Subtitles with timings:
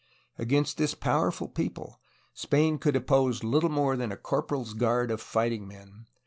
[0.39, 2.01] Against this powerful people
[2.33, 6.07] Spain could oppose little more than a corporal's guard of fighting men.